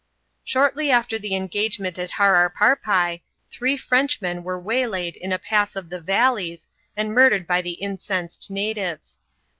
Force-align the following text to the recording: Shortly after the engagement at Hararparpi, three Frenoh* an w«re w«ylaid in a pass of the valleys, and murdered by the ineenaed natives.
Shortly 0.43 0.89
after 0.89 1.19
the 1.19 1.35
engagement 1.35 1.99
at 1.99 2.09
Hararparpi, 2.13 3.21
three 3.51 3.77
Frenoh* 3.77 4.23
an 4.23 4.37
w«re 4.37 4.57
w«ylaid 4.81 5.15
in 5.15 5.31
a 5.31 5.37
pass 5.37 5.75
of 5.75 5.91
the 5.91 6.01
valleys, 6.01 6.67
and 6.97 7.13
murdered 7.13 7.45
by 7.45 7.61
the 7.61 7.77
ineenaed 7.79 8.49
natives. 8.49 9.19